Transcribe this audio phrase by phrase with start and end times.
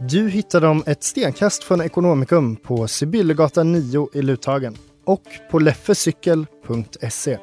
[0.00, 7.38] Du hittar dem ett stenkast från Ekonomikum på Sibyllegatan 9 i Luthagen och på leffecykel.se.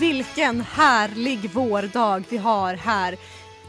[0.00, 3.16] Vilken härlig vårdag vi har här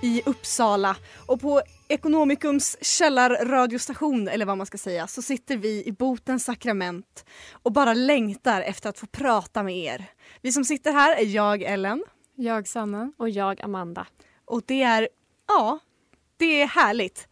[0.01, 0.95] i Uppsala.
[1.25, 7.25] Och på Ekonomikums källarradiostation, eller vad man ska säga, så sitter vi i botens sakrament
[7.51, 10.05] och bara längtar efter att få prata med er.
[10.41, 12.03] Vi som sitter här är jag, Ellen.
[12.35, 13.11] Jag, Sanna.
[13.17, 14.07] Och jag, Amanda.
[14.45, 15.09] Och det är,
[15.47, 15.79] ja,
[16.37, 17.27] det är härligt.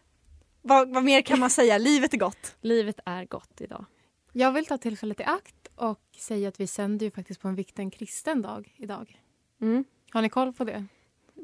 [0.62, 1.78] Vad, vad mer kan man säga?
[1.78, 2.56] Livet är gott.
[2.62, 3.86] Livet är gott idag.
[4.34, 7.56] Jag vill ta tillfället i akt och säga att vi sänder ju faktiskt på en
[7.56, 9.22] vikten kristen dag idag.
[9.62, 9.86] Mm.
[10.12, 10.86] Har ni koll på det?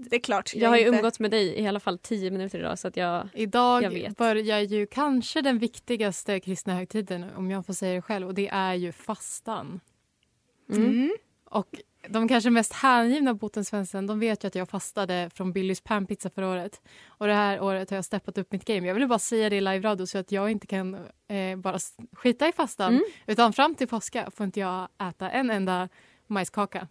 [0.09, 0.55] Det är klart.
[0.55, 2.97] Jag har ju inte- umgåtts med dig i alla fall tio minuter idag så att
[2.97, 3.29] jag...
[3.33, 4.17] Idag Jag vet.
[4.17, 8.47] börjar ju kanske den viktigaste kristna högtiden, om jag får säga det själv, och det
[8.47, 9.79] är ju fastan.
[10.71, 11.13] Mm.
[11.45, 11.67] Och
[12.09, 16.47] de kanske mest hängivna botensvensson, de vet ju att jag fastade från Billys panpizza förra
[16.49, 16.81] året.
[17.07, 18.87] Och det här året har jag steppat upp mitt game.
[18.87, 21.79] Jag vill bara säga det i live-radio så att jag inte kan eh, bara
[22.11, 22.93] skita i fastan.
[22.93, 23.03] Mm.
[23.27, 25.89] Utan fram till påska får inte jag äta en enda
[26.27, 26.87] majskaka.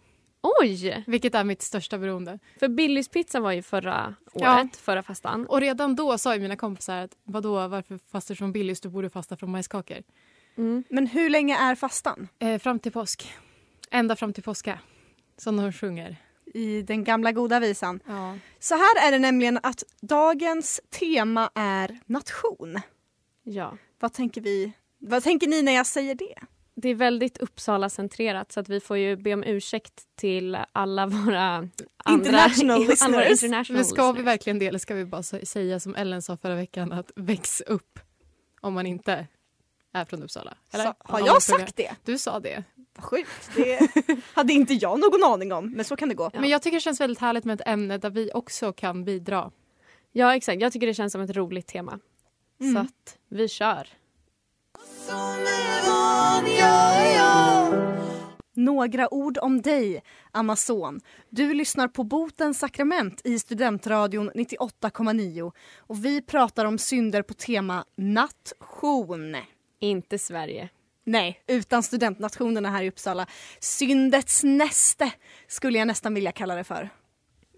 [0.61, 1.03] Oj!
[1.07, 2.39] Vilket är mitt största beroende.
[2.59, 4.55] För Billys pizza var ju förra Ja.
[4.59, 5.45] året, förra fastan.
[5.45, 8.81] Och redan då sa ju mina kompisar att vadå, varför fastar du från Billys?
[8.81, 9.97] Du borde fasta från majskakor.
[10.57, 10.83] Mm.
[10.89, 12.27] Men hur länge är fastan?
[12.39, 13.33] Eh, fram till påsk.
[13.91, 14.79] Ända fram till påska.
[15.37, 16.15] Som de sjunger.
[16.53, 17.99] I den gamla goda visan.
[18.07, 18.37] Ja.
[18.59, 22.79] Så här är det nämligen att dagens tema är nation.
[23.43, 23.77] Ja.
[23.99, 24.71] Vad tänker vi?
[24.99, 26.35] Vad tänker ni när jag säger det?
[26.75, 31.41] Det är väldigt Uppsala-centrerat så att vi får ju be om ursäkt till alla våra
[31.41, 31.69] andra...
[32.09, 33.43] International alla våra listeners.
[33.43, 34.25] international Men ska vi listeners.
[34.27, 37.61] verkligen det eller ska vi bara sä- säga som Ellen sa förra veckan att väx
[37.61, 37.99] upp
[38.61, 39.27] om man inte
[39.93, 40.53] är från Uppsala?
[40.71, 40.83] Eller?
[40.85, 41.95] Så, har jag sagt det?
[42.03, 42.63] Du sa det.
[42.95, 43.51] Vad sjukt.
[43.55, 43.89] Det
[44.33, 46.29] hade inte jag någon aning om, men så kan det gå.
[46.33, 49.51] Men jag tycker det känns väldigt härligt med ett ämne där vi också kan bidra.
[50.11, 51.99] Ja exakt, jag tycker det känns som ett roligt tema.
[52.61, 52.73] Mm.
[52.73, 53.87] Så att vi kör.
[58.55, 61.01] Några ord om dig, Amazon.
[61.29, 67.85] Du lyssnar på Botens sakrament i Studentradion 98,9 och vi pratar om synder på tema
[67.97, 69.37] nation.
[69.79, 70.69] Inte Sverige.
[71.03, 73.27] Nej, utan studentnationerna här i Uppsala.
[73.59, 75.11] Syndets näste
[75.47, 76.89] skulle jag nästan vilja kalla det för.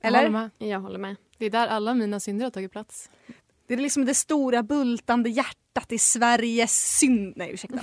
[0.02, 0.30] Jag håller Eller?
[0.30, 0.50] med.
[0.58, 1.16] Jag håller med.
[1.38, 3.10] Det är där alla mina synder har tagit plats.
[3.68, 7.34] Det är liksom det stora bultande hjärtat i Sveriges synd...
[7.36, 7.80] Nej, ursäkta.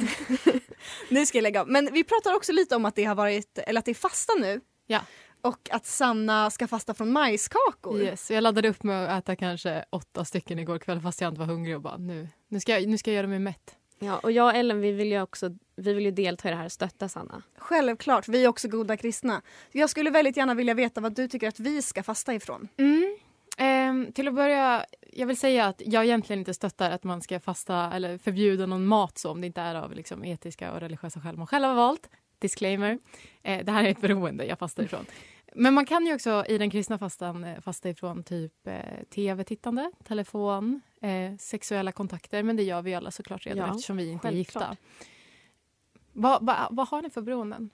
[1.08, 1.68] nu ska jag lägga av.
[1.68, 4.32] Men vi pratar också lite om att det har varit, eller att det är fasta
[4.40, 4.60] nu.
[4.86, 5.00] Ja.
[5.40, 8.00] Och att Sanna ska fasta från majskakor.
[8.00, 8.30] Yes.
[8.30, 11.46] Jag laddade upp med att äta kanske åtta stycken igår kväll fast jag inte var
[11.46, 13.76] hungrig och bara nu, nu, ska, jag, nu ska jag göra mig mätt.
[13.98, 16.56] Ja, och jag och Ellen vi vill ju också vi vill ju delta i det
[16.56, 17.42] här och stötta Sanna.
[17.58, 19.42] Självklart, vi är också goda kristna.
[19.72, 22.68] Jag skulle väldigt gärna vilja veta vad du tycker att vi ska fasta ifrån.
[22.76, 23.18] Mm.
[23.58, 27.40] Ehm, till att börja, jag vill säga att jag egentligen inte stöttar att man ska
[27.40, 31.20] fasta eller förbjuda någon mat så om det inte är av liksom, etiska och religiösa
[31.20, 32.08] skäl man själv har valt.
[32.38, 32.98] Disclaimer.
[33.42, 35.06] Eh, det här är ett beroende jag fastar ifrån.
[35.54, 38.74] Men man kan ju också i den kristna fastan eh, fasta ifrån typ eh,
[39.14, 42.42] tv-tittande, telefon, eh, sexuella kontakter.
[42.42, 44.70] Men det gör vi alla såklart redan Ja, eftersom vi inte är självklart.
[44.70, 44.76] gifta.
[46.12, 47.70] Vad vad- vad har ni för beroenden?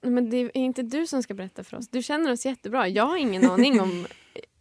[0.00, 1.88] Men det är inte du som ska berätta för oss.
[1.88, 2.88] Du känner oss jättebra.
[2.88, 4.06] Jag har ingen aning om...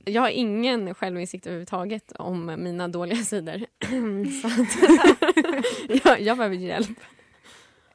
[0.05, 3.65] Jag har ingen självinsikt överhuvudtaget om mina dåliga sidor.
[4.41, 6.99] Så att, jag, jag behöver hjälp.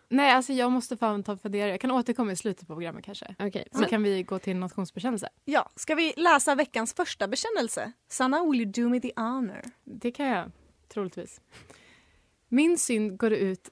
[0.09, 1.69] Nej, alltså jag måste fan ta fundera.
[1.71, 3.35] Jag kan återkomma i slutet på programmet kanske.
[3.39, 5.29] Okej, Så men kan vi gå till nationsbekännelse.
[5.45, 7.93] Ja, ska vi läsa veckans första bekännelse?
[8.09, 9.63] Sanna, will you do me the honor?
[9.85, 10.51] Det kan jag
[10.89, 11.41] troligtvis.
[12.49, 13.69] Min synd går ut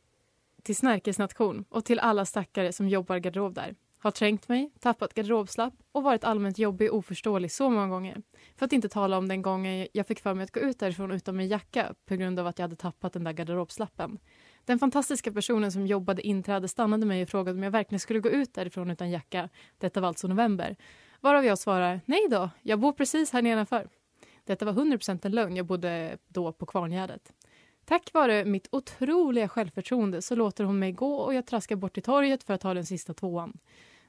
[0.63, 3.75] till Snärkes nation och till alla stackare som jobbar garderob där.
[4.07, 8.23] Har trängt mig, tappat garderobslapp och varit allmänt jobbig och oförståelig så många gånger.
[8.57, 11.11] För att inte tala om den gången jag fick för mig att gå ut därifrån
[11.11, 14.19] utan min jacka på grund av att jag hade tappat den där garderobslappen.
[14.65, 18.29] Den fantastiska personen som jobbade inträde stannade mig och frågade om jag verkligen skulle gå
[18.29, 19.49] ut därifrån utan jacka.
[19.79, 20.77] Detta var alltså november.
[21.21, 23.89] Varav jag svarar nej då, jag bor precis här nedanför.
[24.45, 27.33] Detta var 100% en lögn, jag bodde då på Kvarngärdet.
[27.89, 32.03] Tack vare mitt otroliga självförtroende så låter hon mig gå och jag traskar bort till
[32.03, 33.59] torget för att ta den sista tvåan.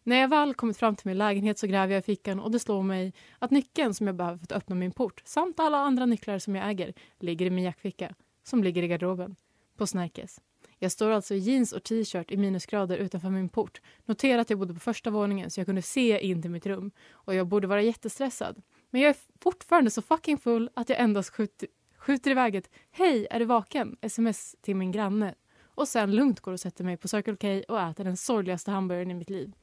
[0.08, 2.60] När jag väl kommit fram till min lägenhet så gräver jag i fickan och det
[2.60, 6.06] slår mig att nyckeln som jag behöver för att öppna min port samt alla andra
[6.06, 9.36] nycklar som jag äger ligger i min jackficka som ligger i garderoben
[9.78, 10.42] på Snärkes.
[10.80, 13.82] Jag står alltså i jeans och t-shirt i minusgrader utanför min port.
[14.06, 16.92] Notera att jag bodde på första våningen så jag kunde se in till mitt rum
[17.12, 18.62] och jag borde vara jättestressad.
[18.90, 23.28] Men jag är fortfarande så fucking full att jag endast skjuter, skjuter iväg ett “Hej,
[23.32, 27.08] är du vaken?” sms till min granne och sen lugnt går och sätter mig på
[27.08, 29.54] Circle K och äter den sorgligaste hamburgaren i mitt liv.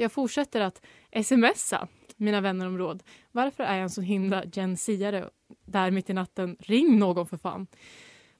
[0.00, 0.82] Jag fortsätter att
[1.24, 3.02] smsa mina vänner om råd.
[3.32, 5.30] Varför är jag en så himla Gen Z-are
[5.64, 6.56] där mitt i natten?
[6.60, 7.66] Ring någon för fan.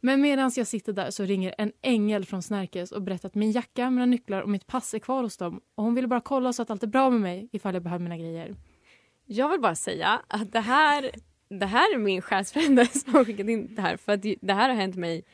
[0.01, 3.53] Men medan jag sitter där så ringer en ängel från Snärkes och berättar att min
[3.53, 5.61] jacka, mina nycklar och mitt pass är kvar hos dem.
[5.75, 8.03] Och hon ville bara kolla så att allt är bra med mig ifall jag behöver
[8.03, 8.57] mina grejer.
[9.27, 11.11] Jag vill bara säga att det här,
[11.49, 13.97] det här är min själsfrände som har skickat in det här.
[13.97, 15.25] För att det här har hänt mig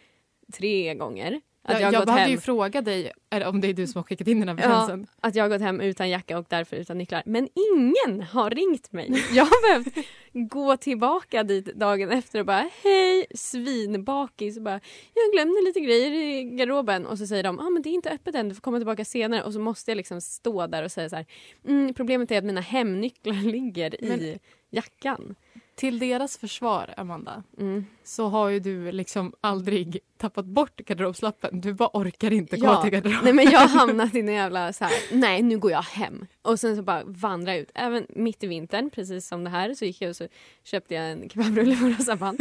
[0.52, 1.40] tre gånger.
[1.66, 4.28] Jag jag, jag behövde ju fråga dig är- om det är du som har skickat
[4.28, 5.06] in den här ja, berättelsen.
[5.20, 7.22] att jag har gått hem utan jacka och därför utan nycklar.
[7.26, 9.24] Men ingen har ringt mig.
[9.32, 14.56] Jag har behövt gå tillbaka dit dagen efter och bara hej svinbakis.
[14.56, 14.80] Och bara,
[15.14, 18.10] jag glömde lite grejer i garderoben och så säger de ah, men det är inte
[18.10, 19.42] öppet än, du får komma tillbaka senare.
[19.42, 21.26] Och så måste jag liksom stå där och säga så här
[21.68, 24.38] mm, problemet är att mina hemnycklar ligger i Men-
[24.70, 25.34] jackan.
[25.74, 27.86] Till deras försvar, Amanda, Mm.
[28.04, 31.60] så har ju du liksom aldrig tappat bort garderobslappen.
[31.60, 32.82] Du bara orkar inte gå Ja.
[32.82, 33.20] till garderoben.
[33.24, 36.26] Nej men jag har hamnat i en jävla så här, nej nu går jag hem.
[36.42, 37.70] Och sen så bara vandrar jag ut.
[37.74, 40.28] Även mitt i vintern, precis som det här, så gick jag och så
[40.64, 42.34] köpte jag en kebabrulle på Rosa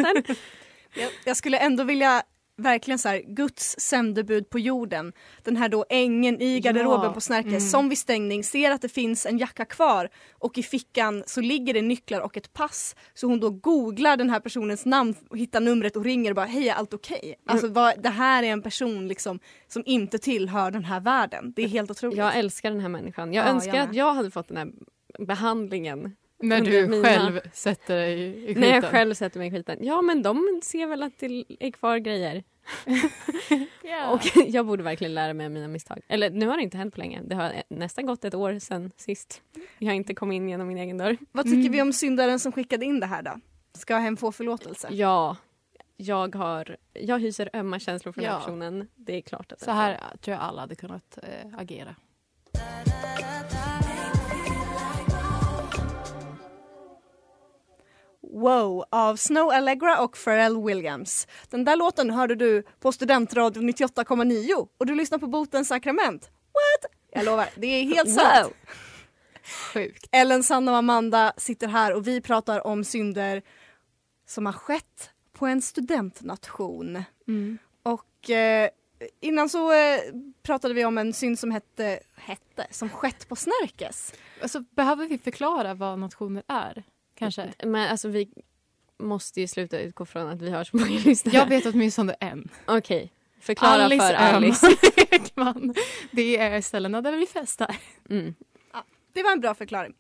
[1.26, 2.24] jag skulle ändå vilja
[2.64, 5.14] verkligen så här, Guds sändebud på jorden.
[5.44, 7.60] Den här då ängen i garderoben Ja, på Snärke mm.
[7.60, 11.74] som vid stängning ser att det finns en jacka kvar och i fickan så ligger
[11.74, 12.96] det nycklar och ett pass.
[13.14, 16.46] Så hon då googlar den här personens namn och hittar numret och ringer och bara
[16.46, 17.36] hej är allt okej?
[17.48, 21.54] Alltså vad, det här är en person liksom som inte tillhör den här världen.
[21.56, 22.18] Det är helt otroligt.
[22.18, 23.34] Jag älskar den här människan.
[23.34, 24.72] Jag Ja, önskar jag att jag hade fått den här
[25.26, 26.16] behandlingen.
[26.40, 28.62] När du mina- själv sätter dig i skiten.
[28.62, 29.78] När jag själv sätter mig i skiten.
[29.82, 32.44] Ja men de ser väl att det är kvar grejer.
[33.84, 34.10] Ja.
[34.14, 36.00] Och jag borde verkligen lära mig av mina misstag.
[36.08, 37.22] Eller nu har det inte hänt på länge.
[37.26, 39.42] Det har nästan gått ett år sedan sist.
[39.80, 41.18] Jag har inte kommit in genom min egen dörr.
[41.32, 41.72] Vad tycker Mm.
[41.72, 43.40] vi om syndaren som skickade in det här då?
[43.74, 44.88] Ska hen få förlåtelse?
[44.92, 45.38] Ja,
[45.98, 48.40] jag, har, jag hyser ömma känslor för den här Ja.
[48.46, 48.88] personen.
[48.96, 51.96] Det är klart att Så här tror jag alla hade kunnat eh, agera.
[58.34, 61.28] Wow av Snow Allegra och Pharrell Williams.
[61.50, 66.32] Den där låten hörde du på Studentradion 98,9 och du lyssnar på Botens sakrament.
[66.32, 66.92] What?
[67.12, 68.44] Jag lovar, det är helt sant.
[68.44, 68.54] Wow.
[69.74, 70.08] Sjukt.
[70.12, 73.42] Ellen, Sanna och Amanda sitter här och vi pratar om synder
[74.28, 77.04] som har skett på en studentnation.
[77.28, 77.58] Mm.
[77.84, 78.70] Och eh,
[79.20, 80.00] innan så eh,
[80.44, 84.14] pratade vi om en synd som hette, hette som skett på Snärkes.
[84.42, 86.84] Alltså, behöver vi förklara vad nationer är?
[87.24, 87.54] Kanske?
[87.64, 88.30] Men alltså vi
[89.00, 91.36] måste ju sluta utgå från att vi har så många lyssnare.
[91.38, 92.50] Jag vet åtminstone en.
[92.66, 93.12] Okej,
[93.42, 94.68] förklara Alice för Alice.
[95.12, 95.74] Ekman.
[96.12, 97.76] Det är ställena där vi festar.
[98.10, 98.36] Mm.
[99.14, 99.94] Det var en bra förklaring.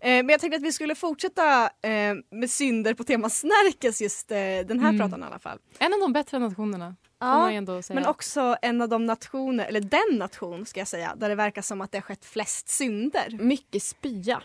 [0.00, 4.30] Eh, men jag tänkte att vi skulle fortsätta eh, med synder på tema Snärkes just
[4.30, 4.98] eh, den här Mm.
[4.98, 5.58] pratan i alla fall.
[5.78, 6.96] En av de bättre nationerna.
[7.18, 7.94] Ja, ändå säga.
[8.00, 11.62] men också en av de nationer, eller den nation ska jag säga, där det verkar
[11.62, 13.36] som att det har skett flest synder.
[13.40, 14.42] Mycket spya.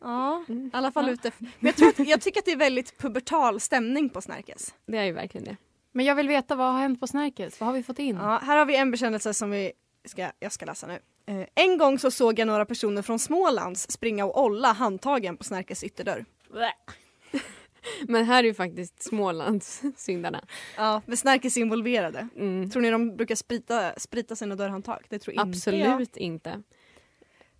[0.00, 0.66] Ja, Mm.
[0.66, 1.12] i alla fall Ja.
[1.12, 1.30] ute.
[1.38, 4.74] Men jag, tror att, jag tycker att det är väldigt pubertal stämning på Snärkes.
[4.86, 5.56] Det är ju verkligen det.
[5.92, 7.60] Men jag vill veta vad har hänt på Snärkes?
[7.60, 8.16] Vad har vi fått in?
[8.16, 9.72] Ja, här har vi en bekännelse som vi
[10.04, 10.98] ska, jag ska läsa nu.
[11.26, 15.44] Eh, en gång så såg jag några personer från Smålands springa och olla handtagen på
[15.44, 16.24] Snärkes ytterdörr.
[18.08, 20.44] Men här är ju faktiskt Smålands syndarna.
[20.76, 22.28] Ja, med Snärkes involverade.
[22.36, 22.70] Mm.
[22.70, 25.06] Tror ni de brukar sprita, sprita sina dörrhandtag?
[25.08, 25.48] Det tror inte jag.
[25.48, 26.62] Absolut inte.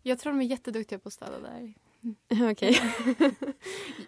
[0.02, 1.74] Jag tror de är jätteduktiga på att städa där.
[2.50, 2.80] Okej.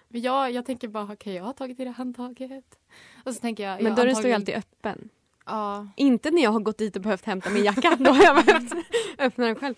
[0.09, 2.78] Men jag, jag tänker bara, okej jag har tagit i det handtaget.
[3.25, 5.09] Och så tänker jag, Men jag dörren står ju antagligen- alltid öppen.
[5.47, 5.88] Ja.
[5.97, 7.97] Inte när jag har gått dit och behövt hämta min jacka.
[8.00, 8.73] Då har jag behövt
[9.18, 9.75] öppna den själv.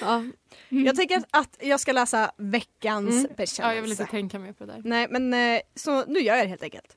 [0.00, 0.24] Ja.
[0.68, 3.22] Jag tänker att, att jag ska läsa veckans Mm.
[3.36, 3.62] bekännelse.
[3.62, 4.82] ja, jag vill inte tänka mer på det där.
[4.84, 6.96] Nej, men eh, så nu gör jag det helt enkelt.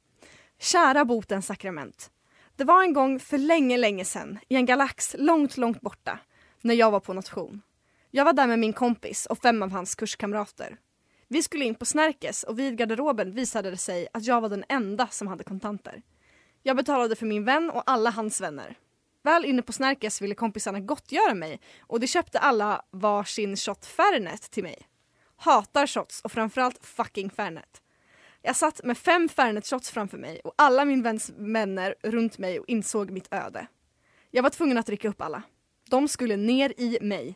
[0.60, 2.12] Kära botens sakrament.
[2.56, 6.20] Det var en gång för länge, länge sedan i en galax långt, långt borta
[6.62, 7.62] när jag var på nation.
[8.12, 10.78] Jag var där med min kompis och fem av hans kurskamrater.
[11.28, 14.64] Vi skulle in på Snärkes och vid garderoben visade det sig att jag var den
[14.70, 16.02] enda som hade kontanter.
[16.64, 18.78] Jag betalade för min vän och alla hans vänner.
[19.24, 24.52] Väl inne på Snärkes ville kompisarna gottgöra mig och de köpte alla varsin shot Fernet
[24.52, 24.88] till mig.
[25.36, 27.82] Hatar shots och framförallt fucking Fernet.
[28.42, 32.60] Jag satt med fem Fernet shots framför mig och alla min väns vänner runt mig
[32.60, 33.68] och insåg mitt öde.
[34.32, 35.44] Jag var tvungen att dricka upp alla.
[35.90, 37.36] De skulle ner i mig.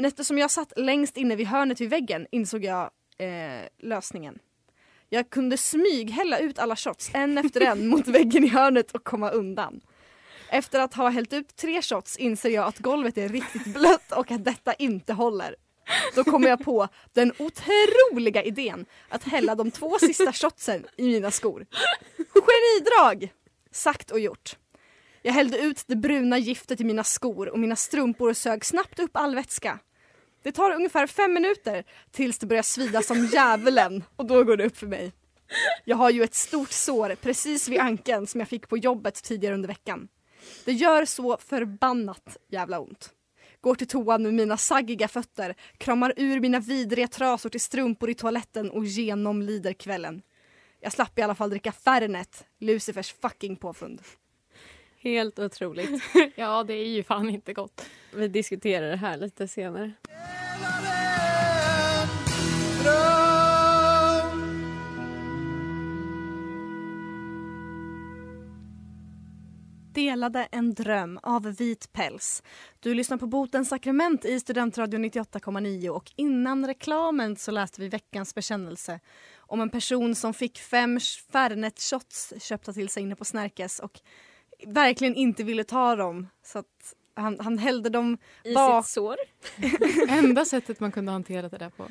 [0.00, 4.38] Men eftersom jag satt längst inne vid hörnet vid väggen insåg jag eh, lösningen.
[5.08, 9.30] Jag kunde smyghälla ut alla shots en efter en mot väggen i hörnet och komma
[9.30, 9.80] undan.
[10.48, 14.30] Efter att ha hällt ut tre shots inser jag att golvet är riktigt blött och
[14.30, 15.56] att detta inte håller.
[16.14, 21.30] Då kommer jag på den otroliga idén att hälla de två sista shotsen i mina
[21.30, 21.66] skor.
[22.16, 23.32] Genidrag!
[23.70, 24.56] Sagt och gjort.
[25.22, 29.10] Jag hällde ut det bruna giftet i mina skor och mina strumpor sög snabbt upp
[29.12, 29.78] all vätska.
[30.42, 34.64] Det tar ungefär fem minuter tills det börjar svida som djävulen och då går det
[34.64, 35.12] upp för mig.
[35.84, 39.54] Jag har ju ett stort sår precis vid ankeln som jag fick på jobbet tidigare
[39.54, 40.08] under veckan.
[40.64, 43.10] Det gör så förbannat jävla ont.
[43.60, 48.14] Går till toan med mina saggiga fötter, kramar ur mina vidriga trasor till strumpor i
[48.14, 50.22] toaletten och genomlider kvällen.
[50.80, 54.02] Jag slapp i alla fall dricka Fernet, Lucifers fucking påfund.
[55.02, 56.02] Helt otroligt.
[56.34, 57.86] ja, det är ju fan inte gott.
[58.14, 59.92] Vi diskuterar det här lite senare.
[69.94, 72.42] Delade en dröm av vit päls.
[72.80, 78.34] Du lyssnar på Botens sakrament i Studentradion 98,9 och innan reklamen så läste vi veckans
[78.34, 79.00] bekännelse
[79.36, 81.00] om en person som fick fem
[81.32, 84.00] Fernet shots köpta till sig inne på Snärkes och
[84.66, 86.28] verkligen inte ville ta dem.
[86.42, 89.16] Så att han, han hällde dem I bak, sitt sår.
[90.08, 91.88] Enda sättet man kunde hantera det där på.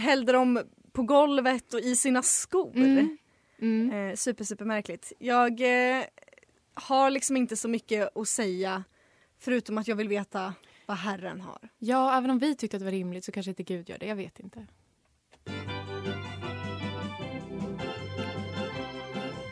[0.00, 2.76] hällde dem på golvet och i sina skor.
[2.76, 3.18] Mm.
[3.60, 4.10] Mm.
[4.10, 5.12] Eh, super, super märkligt.
[5.18, 6.04] Jag eh,
[6.74, 8.84] har liksom inte så mycket att säga
[9.38, 10.54] förutom att jag vill veta
[10.86, 11.68] vad Herren har.
[11.78, 14.06] Ja, även om vi tyckte att det var rimligt så kanske inte Gud gör det.
[14.06, 14.66] Jag vet inte.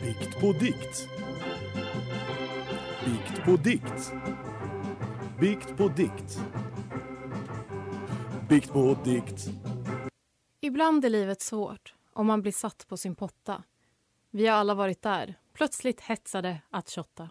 [0.02, 1.08] Bikt på dikt.
[3.10, 4.12] Bikt på dikt.
[5.40, 6.40] Bikt på dikt.
[8.48, 9.48] Bikt på dikt.
[10.60, 13.62] Ibland är livet svårt om man blir satt på sin potta.
[14.30, 17.30] Vi har alla varit där, plötsligt hetsade att shotta.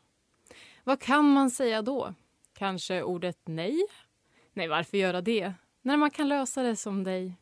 [0.84, 2.14] Vad kan man säga då?
[2.54, 3.80] Kanske ordet nej?
[4.54, 5.54] Nej, varför göra det?
[5.82, 7.34] När man kan lösa det som dig.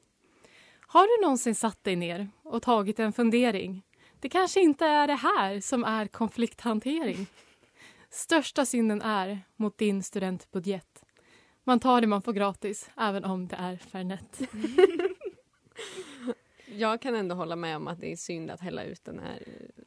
[0.79, 3.83] Har du någonsin satt dig ner och tagit en fundering?
[4.19, 7.27] Det kanske inte är det här som är konflikthantering.
[8.09, 11.03] Största synden är mot din studentbudget.
[11.63, 14.39] Man tar det man får gratis, även om det är Fernet.
[16.75, 19.43] Jag kan ändå hålla med om att det är synd att hälla ut den här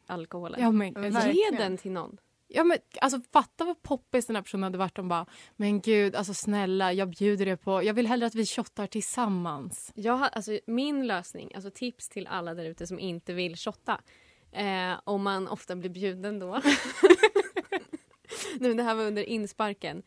[0.07, 0.61] alkoholen.
[0.61, 1.55] Ja, men, Ge verkligen.
[1.57, 2.17] den till någon.
[2.49, 6.15] Ja, men, alltså, fatta vad poppis den här personen hade varit om bara Men gud,
[6.15, 9.93] alltså snälla, jag bjuder er på Jag vill hellre att vi shottar tillsammans.
[9.95, 14.01] Jag har, alltså, min lösning, alltså tips till alla där ute som inte vill shotta.
[14.53, 16.61] Eh, om man ofta blir bjuden då.
[18.69, 20.03] nu, det här var under insparken.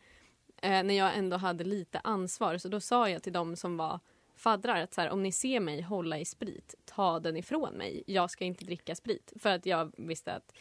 [0.62, 2.58] Eh, när jag ändå hade lite ansvar.
[2.58, 4.00] Så då sa jag till dem som var
[4.34, 8.04] faddrar att så här, om ni ser mig hålla i sprit, ta den ifrån mig.
[8.06, 9.32] Jag ska inte dricka sprit.
[9.36, 10.54] För att jag visste att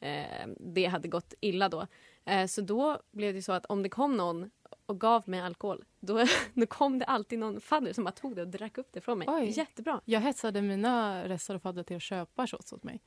[0.00, 1.86] eh, det hade gått illa då.
[2.24, 4.50] Eh, så då blev det så att om det kom någon
[4.86, 8.42] och gav mig alkohol, då, då kom det alltid någon fadder som bara tog det
[8.42, 9.28] och drack upp det från mig.
[9.30, 9.50] Oj.
[9.50, 10.00] Jättebra.
[10.04, 13.02] Jag hetsade mina resor och faddrar till att köpa shots åt mig.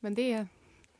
[0.00, 0.46] Men det...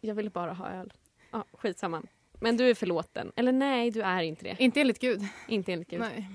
[0.00, 0.92] Jag ville bara ha öl.
[1.30, 2.02] Ja, skitsamma.
[2.40, 3.32] Men du är förlåten.
[3.36, 4.56] Eller nej, du är inte det.
[4.58, 5.28] Inte enligt Gud.
[5.48, 6.00] Inte enligt Gud.
[6.00, 6.28] Nej.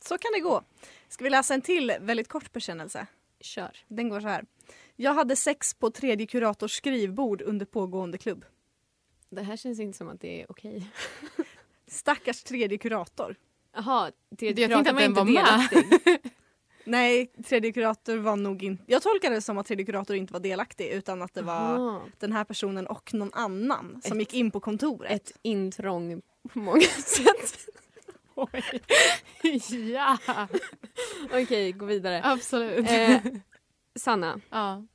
[0.00, 0.62] Så kan det gå.
[1.08, 3.06] Ska vi läsa en till väldigt kort bekännelse?
[3.40, 3.76] Kör.
[3.88, 4.44] Den går så här.
[4.96, 8.44] Jag hade sex på tredje kurators skrivbord under pågående klubb.
[9.30, 10.90] Det här känns inte som att det är okej.
[11.86, 13.36] Stackars tredje kurator.
[13.74, 16.32] Jaha, tredje kuratorn var inte delaktig.
[16.90, 18.84] Nej, tredje kurator var nog inte...
[18.86, 22.02] Jag tolkade det som att tredje kurator inte var delaktig utan att det var Aha.
[22.18, 25.10] den här personen och någon annan som Ett- gick in på kontoret.
[25.12, 27.58] Ett intrång på många sätt.
[28.34, 28.62] Oj.
[29.92, 30.18] ja,
[31.32, 32.20] Okej, gå vidare.
[32.24, 32.90] absolut.
[32.90, 33.20] Eh,
[33.94, 34.86] Sanna, ja.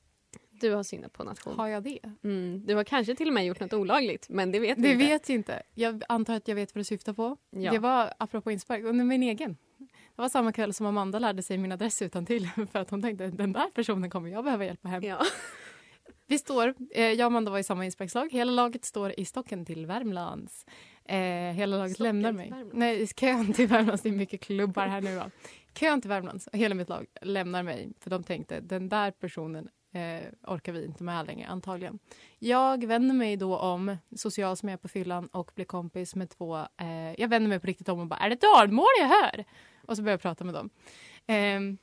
[0.51, 1.55] du har syndat på nation.
[1.59, 1.99] Har jag det?
[2.23, 4.91] Mm, du har kanske till och med gjort något olagligt, men det vet vi Det
[4.91, 5.05] inte.
[5.05, 5.63] vet jag inte.
[5.73, 7.37] Jag antar att jag vet vad du syftar på.
[7.49, 7.71] Ja.
[7.71, 9.57] Det var apropå inspark, under min egen.
[10.15, 13.01] Det var samma kväll som Amanda lärde sig min adress utan till för att hon
[13.01, 15.03] tänkte den där personen kommer jag behöva hjälpa hem.
[15.03, 15.21] Ja.
[16.27, 18.31] Vi står, eh, jag och Amanda var i samma inspelningslag.
[18.31, 20.65] Hela laget står i stocken till Värmlands.
[21.05, 21.17] Eh,
[21.53, 22.53] hela laget Stocken lämnar mig.
[22.73, 24.03] Nej, kön till Värmlands.
[24.03, 25.15] Det är mycket klubbar här nu.
[25.15, 25.31] Va?
[25.73, 26.49] Kön till Värmlands.
[26.53, 27.93] Hela mitt lag lämnar mig.
[27.99, 31.99] För de tänkte, den där personen eh, orkar vi inte med längre, antagligen.
[32.39, 36.29] Jag vänder mig då om, social som jag är på fyllan och blir kompis med
[36.29, 36.57] två.
[36.57, 39.45] Eh, jag vänder mig på riktigt om och bara, är det dalmål jag hör?
[39.87, 40.69] Och så börjar jag prata med dem.
[41.27, 41.77] Ehm,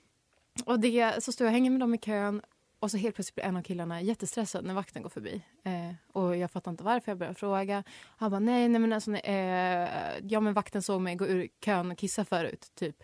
[0.65, 2.43] och det, så står jag och hänger med dem i kön
[2.83, 5.43] och så helt plötsligt blir en av killarna jättestressad när vakten går förbi.
[5.65, 7.85] Eh, och jag fattar inte varför, jag börjar fråga.
[8.17, 9.89] Han bara, nej, nej men alltså, nej, eh,
[10.29, 13.03] ja men vakten såg mig gå ur kön och kissa förut, typ.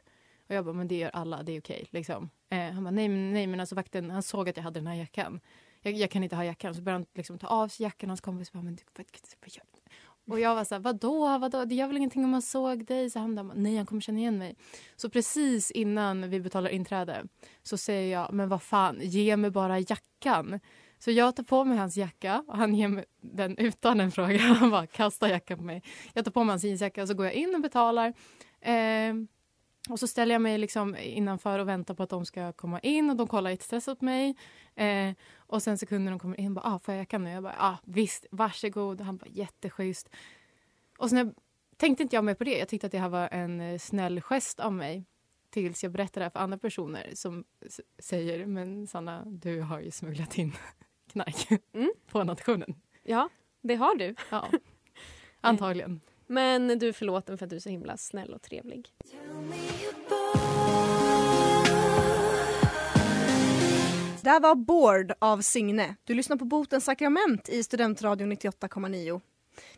[0.48, 1.86] Och jag bara, men det gör alla, det är okej.
[1.90, 2.30] liksom.
[2.48, 4.94] eh, han bara, nej, nej men alltså vakten, han såg att jag hade den här
[4.94, 5.40] jackan.
[5.80, 6.74] Jag, jag kan inte ha jackan.
[6.74, 9.06] Så började han liksom ta av sig jackan och hans kompis bara, men du, vad,
[9.40, 9.77] vad gör du?
[10.28, 13.10] Och jag var så här, vadå, vadå, det gör väl ingenting om man såg dig?
[13.10, 14.56] Så han bara, nej han kommer känna igen mig.
[14.96, 17.24] Så precis innan vi betalar inträde
[17.62, 20.60] så säger jag, men vad fan, ge mig bara jackan.
[20.98, 24.38] Så jag tar på mig hans jacka och han ger mig den utan en fråga.
[24.38, 25.82] Han bara kastar jackan på mig.
[26.12, 28.14] Jag tar på mig hans jeansjacka och så går jag in och betalar.
[28.60, 29.14] Eh,
[29.88, 33.10] och så ställer jag mig liksom innanför och väntar på att de ska komma in
[33.10, 34.36] och de kollar jättestressat på mig.
[34.74, 37.30] Eh, och sen sekunder de kommer in bara, ah, får jag jackan nu?
[37.30, 39.00] Jag bara, ah, visst, varsågod.
[39.00, 40.08] Han bara, jätteschysst.
[40.98, 41.34] Och sen
[41.76, 42.58] tänkte inte jag mer på det.
[42.58, 45.04] Jag tyckte att det här var en eh, snäll gest av mig.
[45.50, 47.44] Tills jag berättade det här för andra personer som
[47.98, 50.52] säger, men Sanna, du har ju smugglat in
[51.12, 51.92] knark Mm.
[52.10, 52.74] på nationen.
[53.02, 53.28] Ja,
[53.60, 54.14] det har du.
[54.30, 54.48] Ja,
[55.40, 56.00] antagligen.
[56.30, 58.92] Men du är förlåten för att du är så himla snäll och trevlig.
[64.22, 65.94] Där var Bored av Signe.
[66.04, 69.20] Du lyssnar på Botens sakrament i Studentradion 98,9.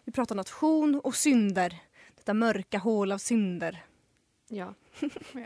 [0.05, 1.79] Vi pratar nation och synder.
[2.17, 3.85] Detta mörka hål av synder.
[4.49, 4.75] Ja.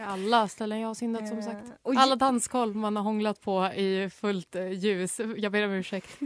[0.07, 1.73] Alla ställen jag har syndat som Eh, sagt.
[1.83, 5.21] Alla dansgolv man har hånglat på i fullt eh, ljus.
[5.37, 6.21] Jag ber om ursäkt.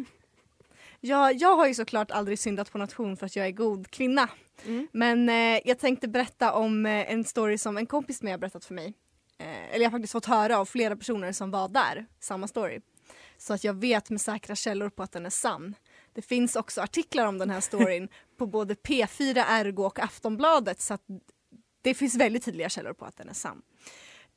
[1.01, 4.29] Ja, jag har ju såklart aldrig syndat på nation för att jag är god kvinna.
[4.67, 4.89] Mm.
[4.93, 8.65] Men eh, jag tänkte berätta om eh, en story som en kompis med har berättat
[8.65, 8.95] för mig.
[9.39, 12.81] Eh, eller jag har faktiskt fått höra av flera personer som var där, samma story.
[13.37, 15.75] Så att jag vet med säkra källor på att den är sann.
[16.13, 20.95] Det finns också artiklar om den här storyn på både P4, Ergo och Aftonbladet så
[20.95, 21.03] att
[21.83, 23.63] det finns väldigt tydliga källor på att den är sann.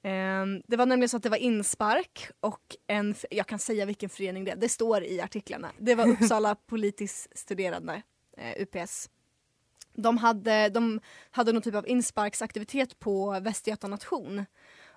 [0.03, 4.09] Ehm, Det var nämligen så att det var inspark och en, jag kan säga vilken
[4.09, 5.71] förening det är, det står i artiklarna.
[5.79, 8.01] Det var Uppsala politiskt studerande,
[8.37, 9.09] eh, UPS.
[9.93, 10.99] De hade, de
[11.31, 14.45] hade någon typ av insparksaktivitet på Västergöta nation.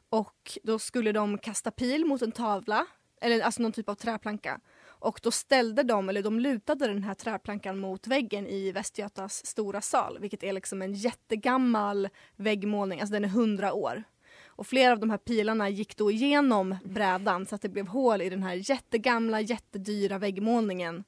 [0.08, 2.86] Och då skulle de kasta pil mot en tavla,
[3.20, 4.60] eller alltså någon typ av träplanka.
[4.86, 9.80] Och då ställde de, eller de lutade den här träplankan mot väggen i Västgötas stora
[9.80, 14.02] sal, vilket är liksom en jättegammal väggmålning, alltså den är hundra år.
[14.46, 18.22] Och flera av de här pilarna gick då igenom brädan så att det blev hål
[18.22, 21.04] i den här jättegamla, jättedyra väggmålningen.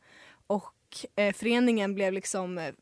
[0.46, 0.74] Och
[1.16, 2.74] eh, föreningen blev liksom eh,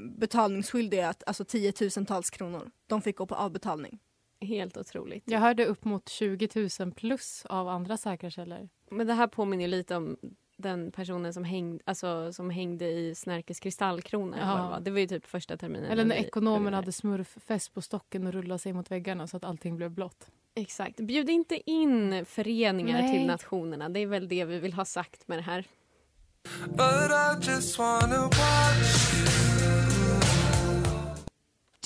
[0.00, 2.70] betalningsskyldiga, att- alltså tiotusentals kronor.
[2.86, 3.98] De fick gå på avbetalning.
[4.40, 5.22] Helt otroligt.
[5.26, 8.68] Jag hörde upp mot 20 000 plus av andra säkra källor.
[8.90, 10.16] Men det här påminner lite om
[10.58, 14.36] den personen som hängde, alltså, som hängde i Snärkes kristallkrona.
[14.36, 14.62] eller vad Ja.
[14.64, 14.80] Det, var.
[14.80, 15.90] det var ju typ första terminen.
[15.90, 19.76] Eller när ekonomen hade smurffest på stocken och rullade sig mot väggarna så att allting
[19.76, 20.30] blev blått.
[20.54, 20.96] Exakt.
[21.00, 23.18] Bjud inte in föreningar Nej.
[23.18, 23.88] till nationerna.
[23.88, 25.64] Det är väl det vi vill ha sagt med det här.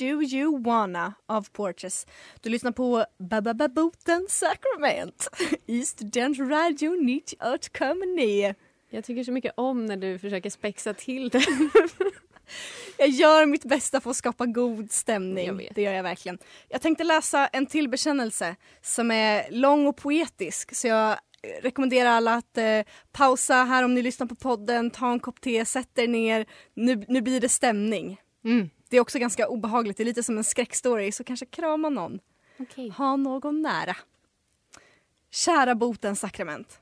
[0.01, 2.07] Do you wanna av Porches.
[2.41, 5.29] Du lyssnar på Babababoten Sacrament
[5.67, 8.55] i Studentradio 98,9.
[8.91, 11.45] Jag tycker så mycket om när du försöker spexa till det.
[12.99, 15.69] Jag gör mitt bästa för att skapa god stämning.
[15.75, 16.39] Det gör jag verkligen.
[16.69, 20.75] Jag tänkte läsa en till bekännelse som är lång och poetisk.
[20.75, 21.19] Så jag
[21.63, 22.81] rekommenderar alla att eh,
[23.13, 26.47] pausa här om ni lyssnar på podden, ta en kopp te, sätt er ner.
[26.75, 28.21] Nu, nu blir det stämning.
[28.45, 28.71] Mm.
[28.90, 32.20] Det är också ganska obehagligt, det är lite som en skräckstory så kanske krama någon.
[32.59, 32.90] Okay.
[32.90, 33.96] Ha någon nära.
[35.31, 36.81] Kära botens sakrament.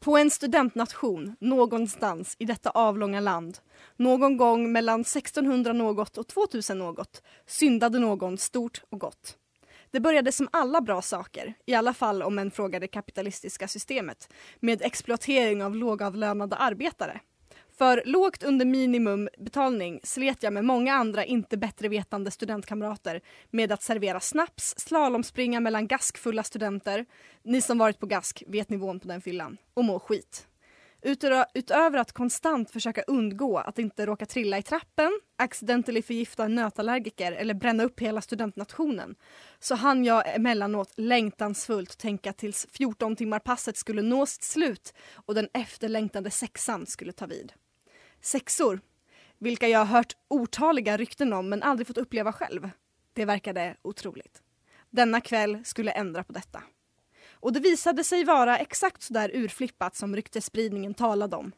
[0.00, 3.58] På en studentnation någonstans i detta avlånga land
[3.96, 9.38] någon gång mellan 1600 något och 2000 något syndade någon stort och gott.
[9.90, 14.32] Det började som alla bra saker, i alla fall om en frågar det kapitalistiska systemet,
[14.60, 17.20] med exploatering av lågavlönade arbetare.
[17.78, 23.82] För lågt under minimumbetalning slet jag med många andra inte bättre vetande studentkamrater med att
[23.82, 27.06] servera snaps, slalomspringa mellan gaskfulla studenter,
[27.42, 30.46] ni som varit på gask vet nivån på den fyllan, och må skit.
[31.54, 37.32] Utöver att konstant försöka undgå att inte råka trilla i trappen, accidentally förgifta en nötallergiker
[37.32, 39.14] eller bränna upp hela studentnationen
[39.58, 45.34] så hann jag emellanåt längtansfullt tänka tills 14 timmar passet skulle nå sitt slut och
[45.34, 47.52] den efterlängtade sexan skulle ta vid.
[48.24, 48.80] Sexor,
[49.38, 52.70] vilka jag har hört otaliga rykten om men aldrig fått uppleva själv.
[53.12, 54.42] Det verkade otroligt.
[54.90, 56.62] Denna kväll skulle ändra på detta.
[57.30, 61.52] Och det visade sig vara exakt så där urflippat som ryktesspridningen talade om.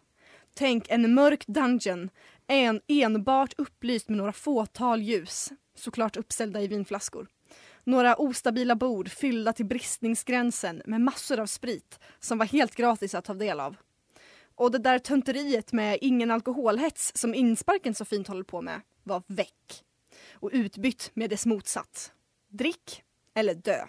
[0.54, 2.10] Tänk en mörk dungeon,
[2.46, 7.28] en enbart upplyst med några fåtal ljus, såklart uppställda i vinflaskor.
[7.84, 13.24] Några ostabila bord fyllda till bristningsgränsen med massor av sprit som var helt gratis att
[13.24, 13.76] ta del av.
[14.56, 19.22] Och det där tönteriet med ingen alkoholhets som insparken så fint håller på med var
[19.26, 19.84] väck.
[20.32, 22.12] Och utbytt med dess motsats.
[22.48, 23.02] Drick
[23.34, 23.86] eller dö.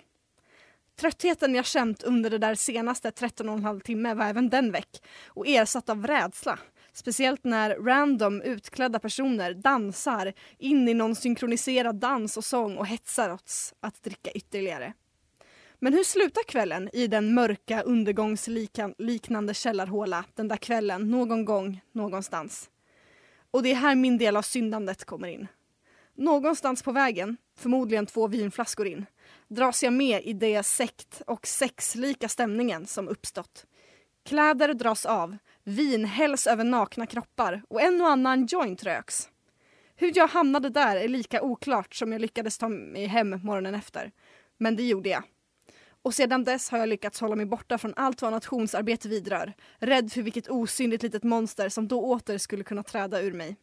[0.99, 4.71] Tröttheten jag känt under det där senaste 13 och en halv timme var även den
[4.71, 6.59] väck och ersatt av rädsla.
[6.93, 13.29] Speciellt när random utklädda personer dansar in i någon synkroniserad dans och sång och hetsar
[13.29, 14.93] oss att dricka ytterligare.
[15.79, 22.69] Men hur slutar kvällen i den mörka undergångsliknande källarhåla den där kvällen någon gång någonstans?
[23.51, 25.47] Och det är här min del av syndandet kommer in.
[26.15, 29.05] Någonstans på vägen, förmodligen två vinflaskor in,
[29.47, 33.65] dras jag med i det sekt och sexlika stämningen som uppstått.
[34.25, 39.29] Kläder dras av, vin hälls över nakna kroppar och en och annan joint röks.
[39.95, 44.11] Hur jag hamnade där är lika oklart som jag lyckades ta mig hem morgonen efter.
[44.57, 45.23] Men det gjorde jag.
[46.07, 49.53] Och sedan dess har jag lyckats hålla mig borta från allt vad nationsarbete vidrör.
[49.77, 53.55] Rädd för vilket osynligt litet monster som då åter skulle kunna träda ur mig.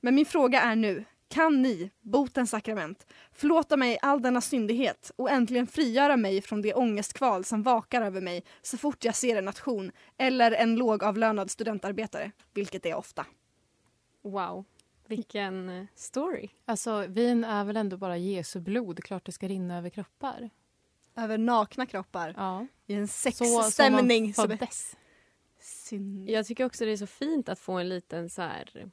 [0.00, 5.30] Men min fråga är nu, kan ni, botens sakrament, förlåta mig all denna syndighet och
[5.30, 9.44] äntligen frigöra mig från det ångestkval som vakar över mig så fort jag ser en
[9.44, 13.26] nation eller en lågavlönad studentarbetare, vilket är ofta.
[14.22, 14.64] Wow,
[15.06, 16.48] vilken eh, story.
[16.64, 19.04] Alltså, vin är väl ändå bara Jesu blod.
[19.04, 20.50] Klart det ska rinna över kroppar.
[21.16, 22.66] Över nakna kroppar Ja.
[22.86, 24.24] i en Så som sexstämning.
[24.24, 24.96] man som är- föddes.
[25.60, 26.30] Synd.
[26.30, 28.90] Jag tycker också det är så fint att få en liten så här,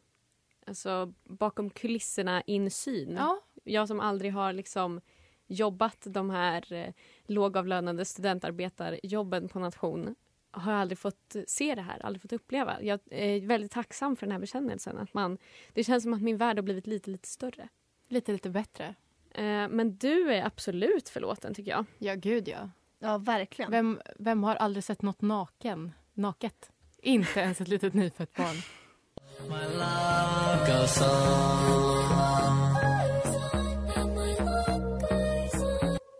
[0.65, 3.15] alltså bakom kulisserna insyn.
[3.15, 3.41] Ja.
[3.63, 5.01] Jag som aldrig har liksom
[5.47, 6.93] jobbat de här eh,
[7.25, 10.15] lågavlönade studentarbetarjobben på nation
[10.51, 12.81] har jag aldrig fått se det här, aldrig fått uppleva.
[12.81, 14.97] Jag är väldigt tacksam för den här bekännelsen.
[14.97, 15.37] Att man,
[15.73, 17.69] det känns som att min värld har blivit lite, lite större.
[18.07, 18.95] Lite, lite bättre.
[19.31, 21.85] Eh, men du är absolut förlåten tycker jag.
[21.97, 22.69] Ja, gud ja.
[22.99, 23.71] Ja, verkligen.
[23.71, 25.91] Vem, vem har aldrig sett något naken?
[26.13, 26.71] Naket?
[27.01, 28.55] Inte ens ett litet nyfött barn.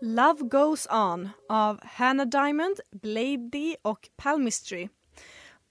[0.02, 4.88] Love Goes On av Hannah Diamond, Blady och Palmistry.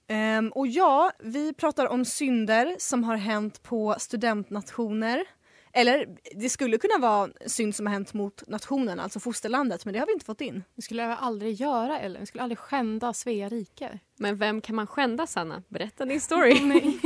[0.07, 5.25] Ehm, och ja, vi pratar om synder som har hänt på studentnationer.
[5.79, 9.99] Eller det skulle kunna vara synd som har hänt mot nationen, alltså fosterlandet, men det
[9.99, 10.63] har vi inte fått in.
[10.75, 12.19] Det skulle jag aldrig göra, Ellen.
[12.19, 13.99] Vi skulle aldrig skända Svea rike.
[14.17, 15.63] Men vem kan man skända, Sanna?
[15.67, 16.59] Berätta din story.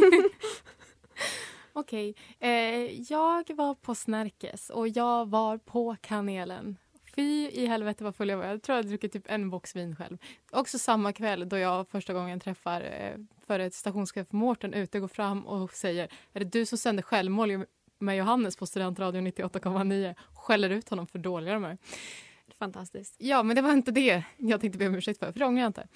[1.74, 2.16] Okej.
[2.40, 6.78] Eh, jag var på Snärkes och jag var på kanelen.
[7.16, 8.46] Fy i helvete vad full jag var.
[8.46, 10.18] Jag tror jag druckit typ en box vin själv.
[10.52, 15.48] Också samma kväll då jag första gången träffar eh, före stationschef Mårten ute går fram
[15.48, 17.66] och säger Är det du som sände självmål
[18.04, 20.16] med Johannes på Studentradion 98,9?
[20.34, 21.78] Skäller ut honom för dåliga de är.
[22.60, 23.16] Fantastiskt.
[23.18, 25.62] Ja, men det var inte det jag tänkte be om ursäkt för, för det ångrar
[25.62, 25.88] jag inte.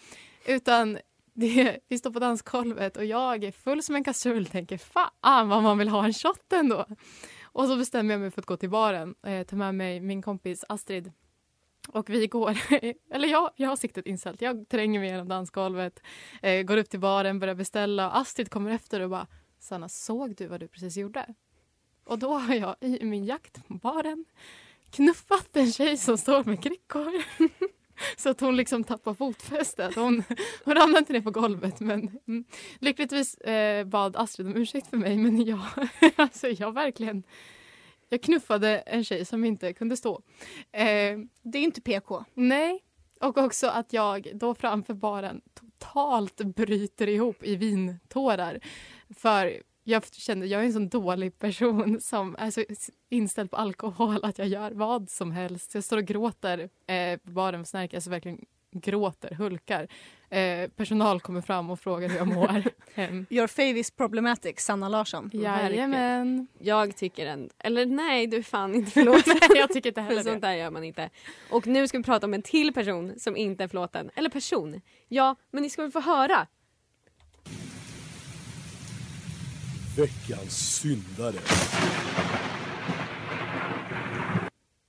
[0.45, 0.97] Utan
[1.33, 5.63] det, vi står på dansgolvet och jag är full som en kastrull tänker fan vad
[5.63, 6.85] man vill ha en shot ändå.
[7.43, 10.21] Och så bestämmer jag mig för att gå till baren, eh, ta med mig min
[10.21, 11.11] kompis Astrid.
[11.87, 12.57] Och vi går,
[13.13, 16.01] eller jag, jag har siktet inställt, jag tränger mig genom dansgolvet,
[16.41, 18.11] eh, går upp till baren, börjar beställa.
[18.11, 19.27] Astrid kommer efter och bara
[19.59, 21.33] Sanna, såg du vad du precis gjorde?
[22.07, 24.25] Och då har jag i min jakt på baren
[24.89, 27.11] knuffat en tjej som står med kryckor.
[28.17, 29.95] Så att hon liksom tappar fotfästet.
[29.95, 30.23] Hon,
[30.63, 32.45] hon ramlade inte ner på golvet men mm,
[32.79, 35.59] lyckligtvis eh, bad Astrid om ursäkt för mig men jag,
[36.15, 37.23] alltså jag verkligen
[38.09, 40.21] jag knuffade en tjej som inte kunde stå.
[40.71, 42.23] Eh, Det är inte PK.
[42.33, 42.83] nej,
[43.21, 48.59] och också att jag då framför baren totalt bryter ihop i vintårar.
[49.09, 52.63] För jag kände, jag är en sån dålig person som är så
[53.09, 55.75] inställd på alkohol att jag gör vad som helst.
[55.75, 59.87] Jag står och gråter eh, på baren för Snärke, alltså verkligen gråter, hulkar.
[60.29, 62.63] Eh, personal kommer fram och frågar hur jag mår.
[63.33, 65.29] Your fave is problematic, Sanna Larsson.
[65.33, 66.47] Jajamän.
[66.59, 67.49] Jag tycker en...
[67.57, 69.37] Eller nej, du fan inte förlåten.
[69.41, 71.09] Nej, jag tycker inte heller sånt där gör man inte.
[71.49, 74.09] Och nu ska vi prata om en till person som inte är förlåten.
[74.15, 74.81] Eller person.
[75.07, 76.47] Ja, men ni ska väl få höra.
[79.97, 81.35] Veckans syndare.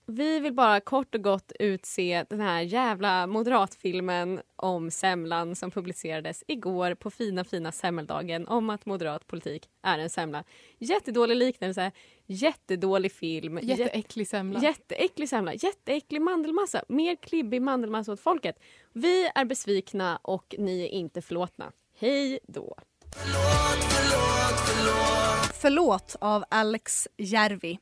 [0.06, 6.44] Vi vill bara kort och gott utse den här jävla moderatfilmen om semlan som publicerades
[6.46, 10.44] igår på fina fina semmeldagen om att moderat politik är en semla.
[10.78, 11.92] Jättedålig liknelse,
[12.26, 13.58] jättedålig film.
[13.62, 14.60] Jätteäcklig semla.
[14.60, 16.84] Jätteäcklig semla, jätteäcklig mandelmassa.
[16.88, 18.56] Mer klibbig mandelmassa åt folket.
[18.92, 21.72] Vi är besvikna och ni är inte förlåtna.
[21.98, 22.76] Hej då!
[23.16, 24.27] Förlåt
[26.20, 27.78] av Alex Järvi.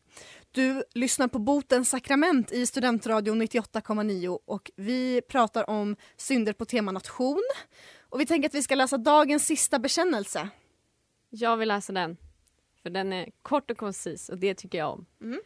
[0.52, 6.92] Du lyssnar på Botens sakrament i Studentradion 98,9 och vi pratar om synder på tema
[6.92, 7.42] nation.
[8.08, 10.48] Och vi tänker att vi ska läsa dagens sista bekännelse.
[11.30, 12.16] Jag vill läsa den.
[12.82, 15.06] För den är kort och koncis och det tycker jag om.
[15.22, 15.40] Mm.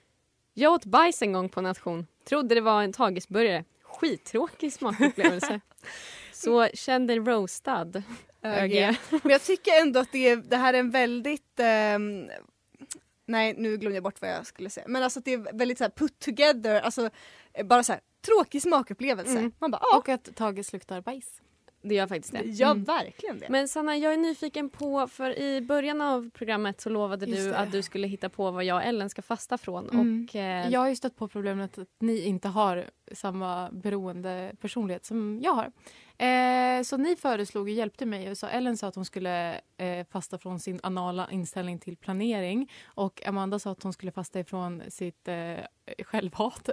[0.54, 2.06] Jag åt bajs en gång på nation.
[2.28, 3.64] Trodde det var en tagisburgare.
[3.82, 5.60] Skittråkig smakupplevelse.
[6.32, 7.92] Så känn dig roastad.
[8.42, 8.96] ÖG.
[9.10, 11.60] Men jag tycker ändå att det, är, det här är en väldigt...
[11.60, 12.30] ehm,
[13.26, 14.86] nej, nu glömde jag bort vad jag skulle säga.
[14.88, 17.10] Men alltså att det är väldigt så här put together, alltså
[17.52, 19.38] eh, bara så här tråkig smakupplevelse.
[19.38, 19.52] Mm.
[19.58, 21.40] Man bara, ja, Och att Tages luktar bajs.
[21.82, 22.42] Det gör faktiskt det.
[22.44, 22.84] ja Mm.
[22.84, 23.46] verkligen det.
[23.48, 27.48] Men Sanna, jag är nyfiken på, för i början av programmet så lovade Just du
[27.50, 27.58] det.
[27.58, 29.88] att du skulle hitta på vad jag och Ellen ska fasta från.
[29.90, 30.24] Mm.
[30.28, 35.04] Och, eh, Jag har ju stött på problemet att ni inte har samma beroende personlighet
[35.04, 35.72] som jag har.
[36.20, 38.36] Eh, så ni föreslog och hjälpte mig.
[38.36, 42.70] Så Ellen sa att hon skulle eh, fasta från sin anala inställning till planering.
[42.84, 45.54] Och Amanda sa att hon skulle fasta ifrån sitt eh,
[46.04, 46.68] självhat.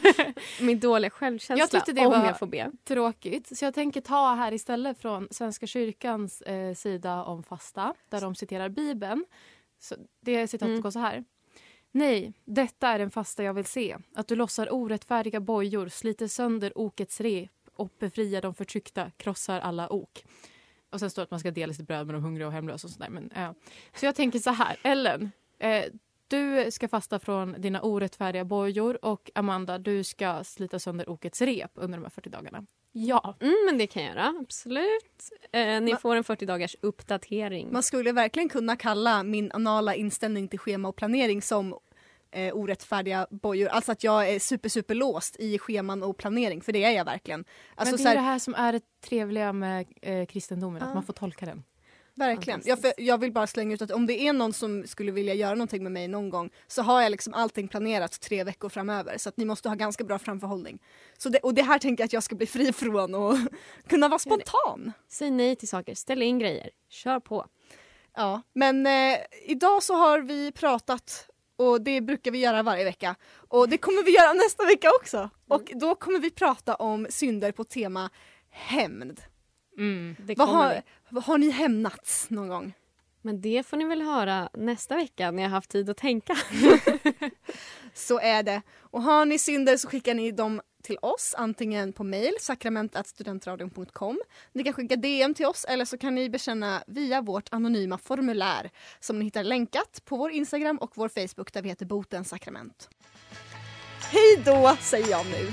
[0.60, 2.70] min dåliga självkänsla, Jag tyckte det om var- jag får be.
[2.84, 3.58] Tråkigt.
[3.58, 8.34] Så jag tänker ta här istället från Svenska kyrkans eh, sida om fasta, där de
[8.34, 9.24] citerar Bibeln.
[9.80, 10.80] Så det citatet Mm.
[10.82, 11.24] går så här.
[11.92, 13.96] Nej, detta är en fasta jag vill se.
[14.14, 19.92] Att du lossar orättfärdiga bojor, sliter sönder okets rep och befriar de förtryckta, krossar alla
[19.92, 20.24] ok.
[20.90, 22.86] Och sen står det att man ska dela sitt bröd med de hungriga och hemlösa
[22.86, 23.08] och sådär.
[23.10, 23.54] Men, ja.
[23.94, 25.30] Så jag tänker så här, Ellen.
[25.58, 25.84] Eh,
[26.28, 31.70] du ska fasta från dina orättfärdiga bojor och Amanda, du ska slita sönder okets rep
[31.74, 32.66] under de här 40 dagarna.
[32.92, 33.36] Ja.
[33.40, 35.30] Mm, men det kan jag göra, absolut.
[35.52, 37.72] Eh, ni Ma- får en 40 dagars uppdatering.
[37.72, 41.78] Man skulle verkligen kunna kalla min anala inställning till schema och planering som
[42.34, 43.68] eh, orättfärdiga bojor.
[43.68, 47.04] Alltså att jag är super, super låst i scheman och planering, för det är jag
[47.04, 47.44] verkligen.
[47.74, 50.88] Alltså, men det är här, det här som är det trevliga med eh, kristendomen, Ja.
[50.88, 51.62] att man får tolka den.
[52.16, 52.62] Verkligen.
[52.64, 55.54] Jag, jag vill bara slänga ut att om det är någon som skulle vilja göra
[55.54, 59.28] någonting med mig någon gång så har jag liksom allting planerat tre veckor framöver så
[59.28, 60.78] att ni måste ha ganska bra framförhållning.
[61.18, 63.36] Så det, och det här tänker jag att jag ska bli fri från och
[63.88, 64.92] kunna vara spontan.
[65.08, 67.46] Säg nej till saker, ställ in grejer, kör på.
[68.16, 73.16] Ja, men eh, idag så har vi pratat och det brukar vi göra varje vecka.
[73.48, 75.30] Och det kommer vi göra nästa vecka också.
[75.48, 78.10] Och då kommer vi prata om synder på tema
[78.50, 79.20] hämnd.
[80.36, 82.74] Kommer har, har ni hämnats någon gång?
[83.24, 86.36] Men det får ni väl höra nästa vecka när jag haft tid att tänka.
[87.94, 88.62] Så är det.
[88.80, 94.20] Och har ni synder så skickar ni dem till oss antingen på mejl sakrament.studentradion.com.
[94.52, 98.70] Ni kan skicka DM till oss eller så kan ni bekänna via vårt anonyma formulär
[99.00, 102.88] som ni hittar länkat på vår Instagram och vår Facebook där vi heter Botens sakrament.
[104.12, 105.52] Hej då säger jag nu.